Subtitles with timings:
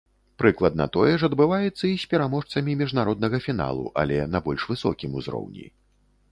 [0.41, 5.73] Прыкладна тое ж адбываецца і з пераможцамі міжнароднага фіналу, але на больш высокім узроўні.